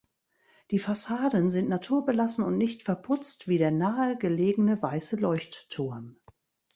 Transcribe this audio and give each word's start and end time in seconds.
Die 0.71 0.79
Fassaden 0.79 1.51
sind 1.51 1.69
naturbelassen 1.69 2.43
und 2.43 2.57
nicht 2.57 2.81
verputzt 2.81 3.47
wie 3.47 3.59
der 3.59 3.69
nahe 3.69 4.17
gelegene 4.17 4.81
weiße 4.81 5.17
Leuchtturm. 5.17 6.17